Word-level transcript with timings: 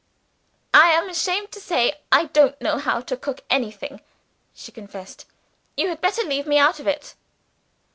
"I 0.73 0.87
am 0.93 1.11
ashamed 1.11 1.51
to 1.51 1.59
say 1.59 2.01
I 2.11 2.25
don't 2.25 2.59
know 2.59 2.79
how 2.79 3.01
to 3.01 3.15
cook 3.15 3.41
anything," 3.51 4.01
she 4.51 4.71
confessed; 4.71 5.27
"you 5.77 5.89
had 5.89 6.01
better 6.01 6.23
leave 6.23 6.47
me 6.47 6.57
out 6.57 6.79
of 6.79 6.87
it." 6.87 7.13